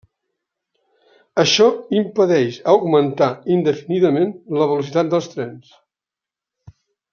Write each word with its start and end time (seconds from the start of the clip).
Això 1.43 1.67
impedeix 1.97 2.57
augmentar 2.73 3.29
indefinidament 3.59 4.33
la 4.61 4.69
velocitat 4.73 5.13
dels 5.15 5.31
trens. 5.37 5.79